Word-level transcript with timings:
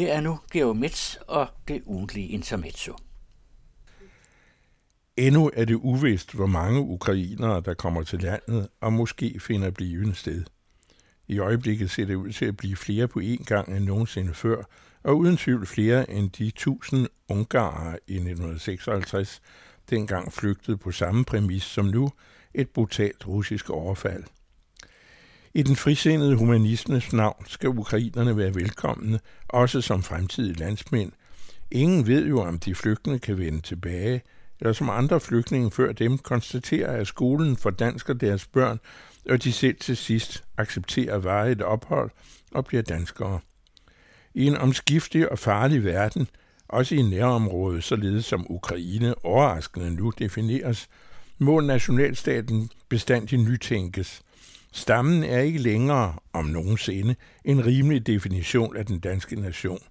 Her 0.00 0.12
er 0.12 0.20
nu 0.20 0.38
Georg 0.52 0.76
Metz 0.76 1.16
og 1.28 1.48
det 1.68 1.82
ugentlige 1.86 2.28
intermezzo. 2.28 2.96
Endnu 5.16 5.50
er 5.54 5.64
det 5.64 5.74
uvist, 5.74 6.34
hvor 6.34 6.46
mange 6.46 6.80
ukrainere, 6.80 7.60
der 7.60 7.74
kommer 7.74 8.02
til 8.02 8.20
landet 8.22 8.68
og 8.80 8.92
måske 8.92 9.40
finder 9.40 9.70
blivende 9.70 10.14
sted. 10.14 10.44
I 11.28 11.38
øjeblikket 11.38 11.90
ser 11.90 12.04
det 12.04 12.14
ud 12.14 12.32
til 12.32 12.44
at 12.44 12.56
blive 12.56 12.76
flere 12.76 13.08
på 13.08 13.20
én 13.20 13.44
gang 13.44 13.76
end 13.76 13.84
nogensinde 13.84 14.34
før, 14.34 14.62
og 15.02 15.18
uden 15.18 15.36
tvivl 15.36 15.66
flere 15.66 16.10
end 16.10 16.30
de 16.30 16.50
tusind 16.50 17.06
ungarer 17.28 17.92
i 18.06 18.14
1956, 18.14 19.40
dengang 19.90 20.32
flygtede 20.32 20.76
på 20.76 20.92
samme 20.92 21.24
præmis 21.24 21.62
som 21.62 21.84
nu, 21.84 22.10
et 22.54 22.68
brutalt 22.68 23.26
russisk 23.26 23.70
overfald. 23.70 24.24
I 25.54 25.62
den 25.62 25.76
frisindede 25.76 26.36
humanismes 26.36 27.12
navn 27.12 27.44
skal 27.46 27.68
ukrainerne 27.68 28.36
være 28.36 28.54
velkomne, 28.54 29.20
også 29.48 29.80
som 29.80 30.02
fremtidige 30.02 30.58
landsmænd. 30.58 31.12
Ingen 31.70 32.06
ved 32.06 32.26
jo, 32.26 32.40
om 32.40 32.58
de 32.58 32.74
flygtende 32.74 33.18
kan 33.18 33.38
vende 33.38 33.60
tilbage, 33.60 34.22
eller 34.60 34.72
som 34.72 34.90
andre 34.90 35.20
flygtninge 35.20 35.70
før 35.70 35.92
dem 35.92 36.18
konstaterer, 36.18 36.92
at 36.92 37.06
skolen 37.06 37.56
for 37.56 37.70
dansker 37.70 38.14
deres 38.14 38.46
børn, 38.46 38.80
og 39.30 39.44
de 39.44 39.52
selv 39.52 39.76
til 39.76 39.96
sidst 39.96 40.44
accepterer 40.56 41.18
varigt 41.18 41.62
ophold 41.62 42.10
og 42.52 42.64
bliver 42.64 42.82
danskere. 42.82 43.40
I 44.34 44.46
en 44.46 44.56
omskiftig 44.56 45.32
og 45.32 45.38
farlig 45.38 45.84
verden, 45.84 46.28
også 46.68 46.94
i 46.94 47.02
nærområdet, 47.02 47.84
således 47.84 48.24
som 48.24 48.46
Ukraine 48.48 49.24
overraskende 49.24 49.90
nu 49.90 50.12
defineres, 50.18 50.88
må 51.38 51.60
nationalstaten 51.60 52.70
bestandig 52.88 53.38
nytænkes. 53.38 54.22
Stammen 54.72 55.24
er 55.24 55.38
ikke 55.38 55.58
længere, 55.58 56.14
om 56.32 56.44
nogensinde, 56.44 57.14
en 57.44 57.66
rimelig 57.66 58.06
definition 58.06 58.76
af 58.76 58.86
den 58.86 58.98
danske 58.98 59.36
nation. 59.36 59.82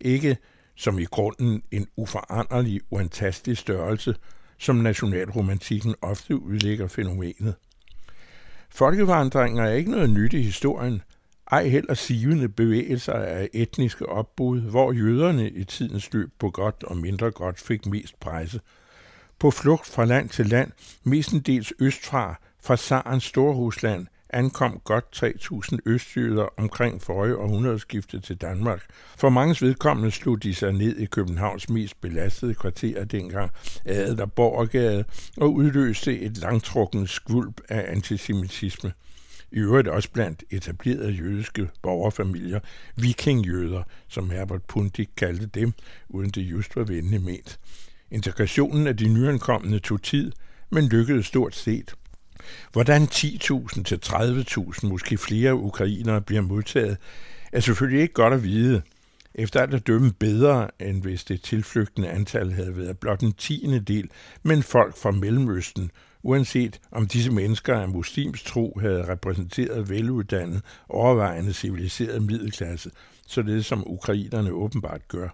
Ikke 0.00 0.36
som 0.76 0.98
i 0.98 1.04
grunden 1.04 1.62
en 1.70 1.86
uforanderlig, 1.96 2.80
uantastisk 2.90 3.60
størrelse, 3.60 4.14
som 4.58 4.76
nationalromantikken 4.76 5.94
ofte 6.02 6.36
udlægger 6.36 6.88
fænomenet. 6.88 7.54
Folkevandringer 8.70 9.64
er 9.64 9.72
ikke 9.72 9.90
noget 9.90 10.10
nyt 10.10 10.32
i 10.32 10.42
historien, 10.42 11.02
ej 11.50 11.68
heller 11.68 11.94
sivende 11.94 12.48
bevægelser 12.48 13.12
af 13.12 13.48
etniske 13.52 14.08
opbud, 14.08 14.60
hvor 14.60 14.92
jøderne 14.92 15.50
i 15.50 15.64
tidens 15.64 16.12
løb 16.12 16.30
på 16.38 16.50
godt 16.50 16.84
og 16.84 16.96
mindre 16.96 17.30
godt 17.30 17.60
fik 17.60 17.86
mest 17.86 18.20
presse. 18.20 18.60
På 19.38 19.50
flugt 19.50 19.86
fra 19.86 20.04
land 20.04 20.28
til 20.28 20.46
land, 20.46 20.72
mestendels 21.04 21.72
østfra, 21.78 22.40
fra 22.62 22.76
Sarens 22.76 23.24
Storrusland, 23.24 24.06
ankom 24.32 24.80
godt 24.84 25.22
3.000 25.24 25.78
østjyder 25.86 26.46
omkring 26.56 27.02
forrige 27.02 27.36
århundredeskifte 27.36 28.20
til 28.20 28.36
Danmark. 28.36 28.84
For 29.16 29.28
mange 29.28 29.66
vedkommende 29.66 30.10
slog 30.10 30.42
de 30.42 30.54
sig 30.54 30.72
ned 30.72 30.96
i 30.96 31.04
Københavns 31.04 31.68
mest 31.68 32.00
belastede 32.00 32.54
kvarter 32.54 33.04
dengang, 33.04 33.50
Adlerborggade, 33.84 35.04
og 35.36 35.54
udløste 35.54 36.20
et 36.20 36.38
langtrukken 36.38 37.06
skvulp 37.06 37.60
af 37.68 37.92
antisemitisme. 37.92 38.92
I 39.52 39.58
øvrigt 39.58 39.88
også 39.88 40.10
blandt 40.10 40.44
etablerede 40.50 41.10
jødiske 41.10 41.68
borgerfamilier, 41.82 42.60
vikingjøder, 42.96 43.82
som 44.08 44.30
Herbert 44.30 44.62
Pundik 44.62 45.10
kaldte 45.16 45.46
dem, 45.46 45.72
uden 46.08 46.30
det 46.30 46.42
just 46.42 46.76
var 46.76 46.84
venlig 46.84 47.22
ment. 47.22 47.60
Integrationen 48.10 48.86
af 48.86 48.96
de 48.96 49.08
nyankomne 49.08 49.78
tog 49.78 50.02
tid, 50.02 50.32
men 50.70 50.88
lykkedes 50.88 51.26
stort 51.26 51.54
set– 51.54 51.94
Hvordan 52.72 53.02
10.000 53.02 53.82
til 53.82 54.00
30.000, 54.06 54.86
måske 54.86 55.18
flere 55.18 55.54
ukrainere 55.54 56.20
bliver 56.20 56.42
modtaget, 56.42 56.96
er 57.52 57.60
selvfølgelig 57.60 58.02
ikke 58.02 58.14
godt 58.14 58.34
at 58.34 58.44
vide. 58.44 58.82
Efter 59.34 59.60
alt 59.60 59.74
at 59.74 59.86
dømme 59.86 60.12
bedre, 60.12 60.68
end 60.80 61.02
hvis 61.02 61.24
det 61.24 61.42
tilflygtende 61.42 62.10
antal 62.10 62.52
havde 62.52 62.76
været 62.76 62.98
blot 62.98 63.20
en 63.20 63.32
tiende 63.32 63.80
del, 63.80 64.10
men 64.42 64.62
folk 64.62 64.96
fra 64.96 65.10
Mellemøsten, 65.10 65.90
uanset 66.22 66.80
om 66.90 67.06
disse 67.06 67.30
mennesker 67.30 67.80
af 67.80 67.88
muslims 67.88 68.42
tro 68.42 68.78
havde 68.80 69.08
repræsenteret 69.08 69.90
veluddannet, 69.90 70.62
overvejende 70.88 71.52
civiliseret 71.52 72.22
middelklasse, 72.22 72.90
således 73.26 73.66
som 73.66 73.90
ukrainerne 73.90 74.50
åbenbart 74.50 75.08
gør. 75.08 75.28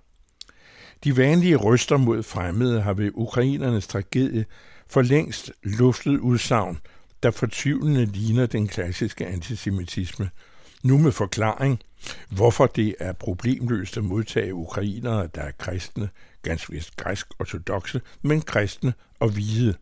De 1.05 1.17
vanlige 1.17 1.57
ryster 1.57 1.97
mod 1.97 2.23
fremmede 2.23 2.81
har 2.81 2.93
ved 2.93 3.11
ukrainernes 3.15 3.87
tragedie 3.87 4.45
for 4.89 5.03
længst 5.03 5.53
luftet 5.63 6.19
udsagn, 6.19 6.79
der 7.23 7.31
fortvivlende 7.31 8.05
ligner 8.05 8.47
den 8.47 8.69
klassiske 8.69 9.27
antisemitisme. 9.27 10.31
Nu 10.83 10.99
med 10.99 11.13
forklaring, 11.13 11.81
hvorfor 12.31 12.67
det 12.67 12.95
er 12.99 13.13
problemløst 13.13 13.97
at 13.97 14.05
modtage 14.05 14.55
ukrainere, 14.55 15.29
der 15.35 15.43
er 15.43 15.51
kristne, 15.59 16.09
ganske 16.43 16.73
vist 16.73 16.97
græsk 16.97 17.27
ortodoxe, 17.39 18.01
men 18.23 18.43
kristne 18.43 18.95
og 19.21 19.29
hvide. 19.29 19.75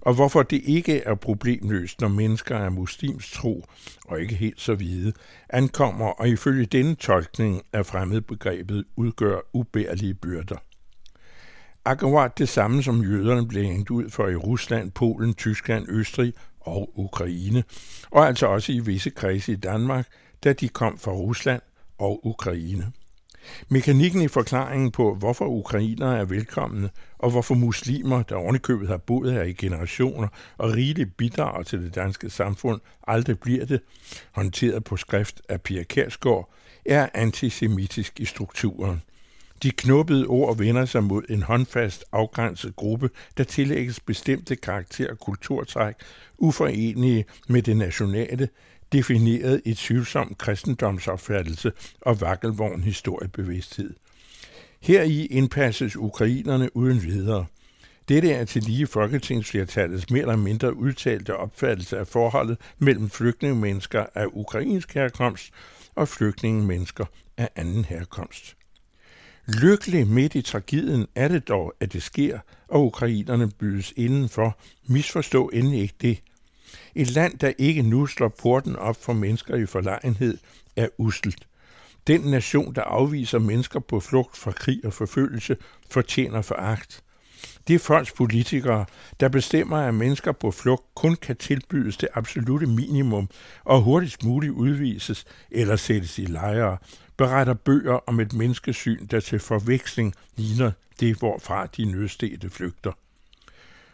Og 0.00 0.14
hvorfor 0.14 0.42
det 0.42 0.62
ikke 0.64 0.98
er 0.98 1.14
problemløst, 1.14 2.00
når 2.00 2.08
mennesker 2.08 2.58
af 2.58 2.72
muslims 2.72 3.30
tro, 3.30 3.64
og 4.06 4.20
ikke 4.20 4.34
helt 4.34 4.60
så 4.60 4.74
hvide, 4.74 5.12
ankommer 5.50 6.06
og 6.06 6.28
ifølge 6.28 6.66
denne 6.66 6.94
tolkning 6.94 7.62
af 7.72 7.86
fremmedbegrebet 7.86 8.84
udgør 8.96 9.38
ubærlige 9.52 10.14
byrder. 10.14 10.56
Akkurat 11.84 12.38
det 12.38 12.48
samme 12.48 12.82
som 12.82 13.02
jøderne 13.02 13.48
blev 13.48 13.64
hængt 13.64 13.90
ud 13.90 14.10
for 14.10 14.28
i 14.28 14.36
Rusland, 14.36 14.90
Polen, 14.90 15.34
Tyskland, 15.34 15.86
Østrig 15.88 16.34
og 16.68 16.90
Ukraine, 16.94 17.64
og 18.10 18.26
altså 18.26 18.46
også 18.46 18.72
i 18.72 18.78
visse 18.78 19.10
kredse 19.10 19.52
i 19.52 19.56
Danmark, 19.56 20.06
da 20.44 20.52
de 20.52 20.68
kom 20.68 20.98
fra 20.98 21.12
Rusland 21.12 21.62
og 21.98 22.26
Ukraine. 22.26 22.92
Mekanikken 23.68 24.22
i 24.22 24.28
forklaringen 24.28 24.90
på, 24.90 25.14
hvorfor 25.14 25.46
ukrainere 25.46 26.18
er 26.18 26.24
velkomne, 26.24 26.90
og 27.18 27.30
hvorfor 27.30 27.54
muslimer, 27.54 28.22
der 28.22 28.36
ovenikøbet 28.36 28.88
har 28.88 28.96
boet 28.96 29.32
her 29.32 29.42
i 29.42 29.52
generationer 29.52 30.28
og 30.58 30.72
rigeligt 30.72 31.16
bidrager 31.16 31.62
til 31.62 31.82
det 31.82 31.94
danske 31.94 32.30
samfund, 32.30 32.80
aldrig 33.06 33.40
bliver 33.40 33.66
det, 33.66 33.80
håndteret 34.32 34.84
på 34.84 34.96
skrift 34.96 35.42
af 35.48 35.62
Pia 35.62 35.82
Kærsgaard, 35.82 36.52
er 36.86 37.08
antisemitisk 37.14 38.20
i 38.20 38.24
strukturen. 38.24 39.02
De 39.62 39.70
knuppede 39.70 40.26
ord 40.26 40.58
vender 40.58 40.84
sig 40.84 41.04
mod 41.04 41.22
en 41.28 41.42
håndfast, 41.42 42.04
afgrænset 42.12 42.76
gruppe, 42.76 43.10
der 43.36 43.44
tillægges 43.44 44.00
bestemte 44.00 44.56
karakter- 44.56 45.10
og 45.10 45.18
kulturtræk, 45.18 45.94
uforenige 46.38 47.24
med 47.48 47.62
det 47.62 47.76
nationale, 47.76 48.48
defineret 48.92 49.62
i 49.64 49.74
tvivlsom 49.74 50.34
kristendomsopfattelse 50.38 51.72
og 52.00 52.20
vakkelvogn 52.20 52.82
historiebevidsthed. 52.82 53.94
Heri 54.80 55.26
indpasses 55.26 55.96
ukrainerne 55.96 56.76
uden 56.76 57.02
videre. 57.02 57.46
Dette 58.08 58.32
er 58.32 58.44
til 58.44 58.62
lige 58.62 58.86
folketingsflertallets 58.86 60.10
mere 60.10 60.20
eller 60.20 60.36
mindre 60.36 60.76
udtalte 60.76 61.36
opfattelse 61.36 61.98
af 61.98 62.06
forholdet 62.06 62.56
mellem 62.78 63.10
flygtningemennesker 63.10 64.06
af 64.14 64.26
ukrainsk 64.32 64.94
herkomst 64.94 65.52
og 65.94 66.08
flygtningemennesker 66.08 67.04
af 67.36 67.48
anden 67.56 67.84
herkomst. 67.84 68.56
Lykkelig 69.48 70.06
midt 70.06 70.34
i 70.34 70.42
tragedien 70.42 71.06
er 71.14 71.28
det 71.28 71.48
dog, 71.48 71.74
at 71.80 71.92
det 71.92 72.02
sker, 72.02 72.38
og 72.68 72.86
ukrainerne 72.86 73.50
bydes 73.50 73.92
indenfor. 73.96 74.58
Misforstå 74.86 75.48
endelig 75.48 75.80
ikke 75.80 75.94
det. 76.00 76.22
Et 76.94 77.10
land, 77.10 77.38
der 77.38 77.52
ikke 77.58 77.82
nu 77.82 78.06
slår 78.06 78.28
porten 78.28 78.76
op 78.76 79.02
for 79.02 79.12
mennesker 79.12 79.56
i 79.56 79.66
forlegenhed, 79.66 80.38
er 80.76 80.88
uselt. 80.98 81.46
Den 82.06 82.20
nation, 82.20 82.74
der 82.74 82.82
afviser 82.82 83.38
mennesker 83.38 83.80
på 83.80 84.00
flugt 84.00 84.36
fra 84.36 84.50
krig 84.50 84.80
og 84.84 84.92
forfølgelse, 84.92 85.56
fortjener 85.90 86.42
foragt. 86.42 87.02
Det 87.68 87.80
folks 87.80 88.12
politikere, 88.12 88.84
der 89.20 89.28
bestemmer, 89.28 89.76
at 89.76 89.94
mennesker 89.94 90.32
på 90.32 90.50
flugt 90.50 90.94
kun 90.94 91.16
kan 91.16 91.36
tilbydes 91.36 91.96
det 91.96 92.08
absolute 92.14 92.66
minimum 92.66 93.28
og 93.64 93.82
hurtigst 93.82 94.24
muligt 94.24 94.52
udvises 94.52 95.24
eller 95.50 95.76
sættes 95.76 96.18
i 96.18 96.24
lejre, 96.24 96.78
beretter 97.16 97.54
bøger 97.54 98.08
om 98.08 98.20
et 98.20 98.32
menneskesyn, 98.32 99.06
der 99.06 99.20
til 99.20 99.38
forveksling 99.38 100.14
ligner 100.36 100.72
det, 101.00 101.18
hvorfra 101.18 101.66
de 101.66 101.84
nødstede 101.84 102.50
flygter. 102.50 102.92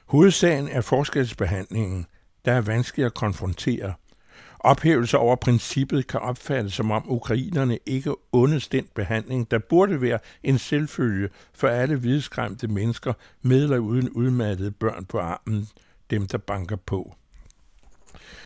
Hovedsagen 0.06 0.68
er 0.68 0.80
forskelsbehandlingen, 0.80 2.06
der 2.44 2.52
er 2.52 2.60
vanskelig 2.60 3.06
at 3.06 3.14
konfrontere. 3.14 3.94
Ophævelse 4.64 5.18
over 5.18 5.36
princippet 5.36 6.06
kan 6.06 6.20
opfattes 6.20 6.72
som 6.72 6.90
om 6.90 7.10
ukrainerne 7.10 7.78
ikke 7.86 8.14
undes 8.32 8.68
den 8.68 8.86
behandling, 8.94 9.50
der 9.50 9.58
burde 9.58 10.00
være 10.00 10.18
en 10.42 10.58
selvfølge 10.58 11.28
for 11.54 11.68
alle 11.68 11.96
hvidskræmte 11.96 12.68
mennesker 12.68 13.12
med 13.42 13.62
eller 13.62 13.78
uden 13.78 14.10
udmattede 14.10 14.70
børn 14.70 15.04
på 15.04 15.18
armen, 15.18 15.68
dem 16.10 16.26
der 16.26 16.38
banker 16.38 16.76
på. 16.76 17.14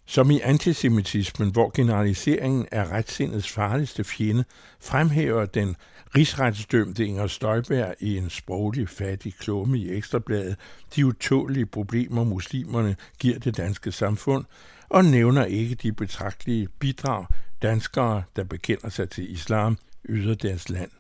Som 0.07 0.31
i 0.31 0.41
antisemitismen, 0.41 1.51
hvor 1.51 1.71
generaliseringen 1.75 2.67
er 2.73 2.93
retssindets 2.93 3.49
farligste 3.49 4.05
fjende, 4.05 4.45
fremhæver 4.81 5.47
den 5.47 5.77
rigsretsdømte 6.15 7.07
Inger 7.07 7.27
Støjberg 7.27 7.95
i 8.01 8.17
en 8.17 8.31
sproglig 8.31 8.89
fattig 8.89 9.35
klumme 9.35 9.79
i 9.79 9.91
Ekstrabladet 9.91 10.57
de 10.97 11.07
utålige 11.07 11.67
problemer 11.67 12.25
muslimerne 12.25 12.97
giver 13.19 13.39
det 13.39 13.57
danske 13.57 13.93
samfund, 13.93 14.45
og 14.89 15.05
nævner 15.05 15.45
ikke 15.45 15.75
de 15.75 15.93
betragtelige 15.93 16.69
bidrag 16.79 17.27
danskere, 17.63 18.23
der 18.37 18.45
bekender 18.45 18.89
sig 18.89 19.11
til 19.11 19.33
islam, 19.33 19.79
yder 20.09 20.35
deres 20.35 20.69
land. 20.69 20.91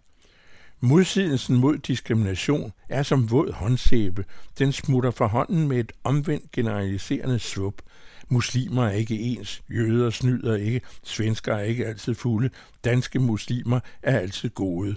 Modsigelsen 0.81 1.56
mod 1.56 1.79
diskrimination 1.79 2.73
er 2.88 3.02
som 3.02 3.31
våd 3.31 3.52
håndsæbe. 3.52 4.25
Den 4.58 4.73
smutter 4.73 5.11
fra 5.11 5.26
hånden 5.26 5.69
med 5.69 5.81
et 5.81 5.93
omvendt 6.05 6.52
generaliserende 6.52 7.38
svup. 7.38 7.75
Muslimer 8.29 8.85
er 8.85 8.90
ikke 8.90 9.19
ens, 9.19 9.62
jøder 9.70 10.11
snyder 10.11 10.56
ikke, 10.56 10.81
svensker 11.02 11.55
er 11.55 11.62
ikke 11.62 11.87
altid 11.87 12.14
fulde, 12.14 12.50
danske 12.85 13.19
muslimer 13.19 13.81
er 14.02 14.19
altid 14.19 14.50
gode. 14.50 14.96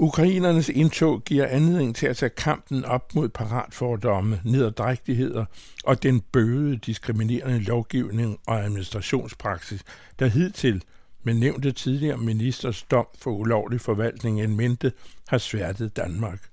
Ukrainernes 0.00 0.68
indtog 0.68 1.24
giver 1.24 1.46
anledning 1.46 1.96
til 1.96 2.06
at 2.06 2.16
tage 2.16 2.30
kampen 2.30 2.84
op 2.84 3.14
mod 3.14 3.28
paratfordomme, 3.28 4.40
nederdrægtigheder 4.44 5.44
og 5.84 6.02
den 6.02 6.20
bøde 6.20 6.76
diskriminerende 6.76 7.58
lovgivning 7.58 8.38
og 8.46 8.64
administrationspraksis, 8.64 9.84
der 10.18 10.26
hidtil 10.26 10.82
med 11.22 11.34
nævnte 11.34 11.72
tidligere 11.72 12.18
ministers 12.18 12.82
dom 12.82 13.06
for 13.18 13.30
ulovlig 13.30 13.80
forvaltning 13.80 14.42
en 14.42 14.56
mente 14.56 14.92
har 15.28 15.38
sværtet 15.38 15.96
Danmark. 15.96 16.48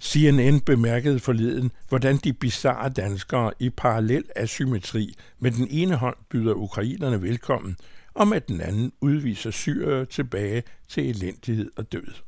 CNN 0.00 0.60
bemærkede 0.60 1.20
forleden, 1.20 1.70
hvordan 1.88 2.16
de 2.16 2.32
bizarre 2.32 2.88
danskere 2.88 3.52
i 3.58 3.70
parallel 3.70 4.24
asymmetri 4.36 5.14
med 5.38 5.50
den 5.50 5.68
ene 5.70 5.96
hånd 5.96 6.16
byder 6.30 6.54
ukrainerne 6.54 7.22
velkommen, 7.22 7.76
og 8.14 8.28
med 8.28 8.40
den 8.40 8.60
anden 8.60 8.92
udviser 9.00 9.50
syrere 9.50 10.04
tilbage 10.04 10.62
til 10.88 11.10
elendighed 11.10 11.70
og 11.76 11.92
død. 11.92 12.25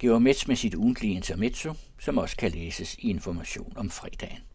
Georg 0.00 0.22
Metz 0.22 0.46
med 0.46 0.56
sit 0.56 0.74
ugentlige 0.74 1.14
intermezzo, 1.14 1.74
som 1.98 2.18
også 2.18 2.36
kan 2.36 2.50
læses 2.50 2.94
i 2.94 3.10
information 3.10 3.72
om 3.76 3.90
fredagen. 3.90 4.49